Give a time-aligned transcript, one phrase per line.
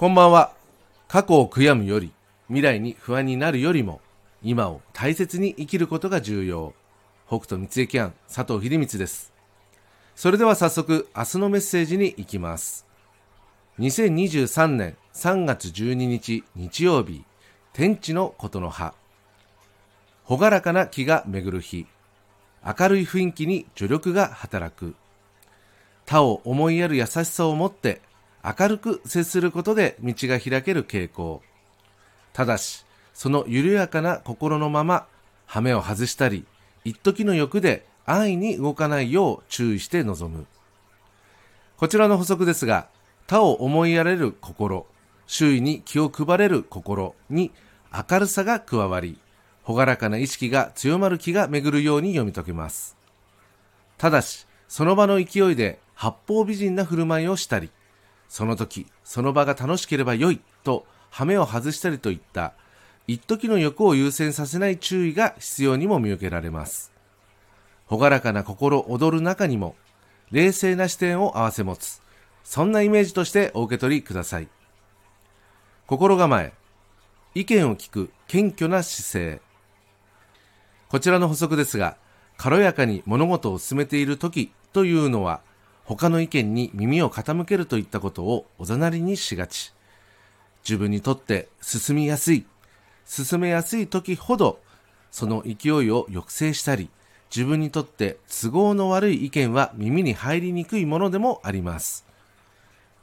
[0.00, 0.54] こんばんは。
[1.08, 2.10] 過去を悔やむより、
[2.46, 4.00] 未来に不安になるよりも、
[4.42, 6.72] 今を大切に生きることが重要。
[7.26, 9.30] 北斗三重庵佐藤秀光です。
[10.16, 12.86] それでは早速、明日のメッセージに行きます。
[13.78, 17.22] 2023年3月12日日曜日、
[17.74, 18.94] 天地のことの葉。
[20.26, 21.86] 朗らかな気が巡る日。
[22.64, 24.94] 明るい雰囲気に助力が働く。
[26.06, 28.00] 他を思いやる優しさを持って
[28.44, 31.42] 明るく接することで道が開ける傾向。
[32.32, 35.06] ただし、その緩やかな心のまま、
[35.46, 36.46] 羽目を外したり、
[36.84, 40.46] 一時の欲で安易に動かないよう注意して臨む。
[41.76, 42.88] こちらの補足ですが、
[43.26, 44.86] 他を思いやれる心、
[45.26, 47.52] 周囲に気を配れる心に
[47.92, 49.18] 明るさが加わり、
[49.64, 52.96] 朗らかな意識が強まる気が巡るように読み解けます。
[53.98, 57.70] ただし、その場の勢いで八方美人な振る舞いをしたり、
[58.30, 62.54] その時、その場が楽しければ良いと羽目を外したりといった
[63.08, 66.92] 一時の欲を優先させない注意が必要にも見受けられます。
[67.88, 69.74] 朗らかな心躍る中にも
[70.30, 72.00] 冷静な視点を合わせ持つ、
[72.44, 74.48] そんなイメージとしてお受け取りください。
[75.88, 76.52] 心構え、
[77.34, 79.40] 意見を聞く謙虚な姿勢。
[80.88, 81.96] こちらの補足ですが、
[82.36, 85.40] 軽やかに物事を進めている時というのは、
[85.96, 89.74] 他の意見に耳を傾けるといったことをおざなりにしがち。
[90.62, 92.46] 自分にとって進みやすい、
[93.04, 94.60] 進めやすい時ほど、
[95.10, 96.90] その勢いを抑制したり、
[97.34, 102.06] 自分にとって都合の悪い意見は耳に入りにくいものでもあります。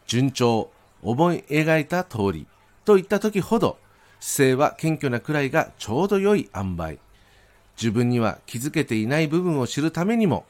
[0.05, 0.71] 順調、
[1.02, 2.47] 思い描いた通り
[2.85, 3.77] といった時ほど、
[4.21, 6.99] 姿勢は謙虚なくらいがちょうど良い塩梅。
[7.75, 10.45] 自分には気づけていない部分を知るためにも、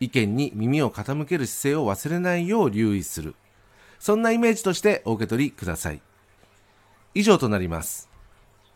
[0.00, 3.34] 意見に耳を傾ける姿勢を忘れないよう留意する。
[3.98, 6.00] そんなイメージとしてお受け取りください。
[7.14, 8.08] 以上となります。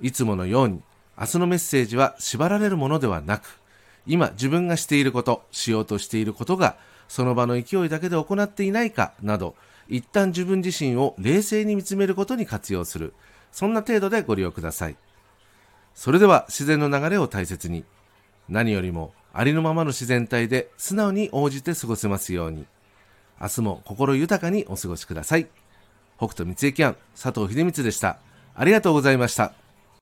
[0.00, 0.82] いつものように、
[1.18, 3.58] 明日のメッセージは縛られるものではなく、
[4.06, 6.76] 今自分がしていること、しようとしていることが、
[7.08, 9.54] その場の勢いだけで行っていないかなど、
[9.88, 13.14] 一旦自分自身を冷静に見つめることに活用する。
[13.50, 14.96] そんな程度でご利用ください。
[15.94, 17.84] それでは自然の流れを大切に。
[18.48, 22.66] 何よりもありのままの自然体で素直に応じて過ごせますように。
[23.40, 25.48] 明日も心豊かにお過ごしください。
[26.16, 28.18] 北斗三重キャン佐藤秀光でした。
[28.54, 29.63] ありがとうございました。